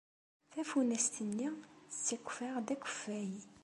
Tafunast-nni 0.51 1.49
tettakf-aɣ-d 1.91 2.67
akeffay. 2.73 3.33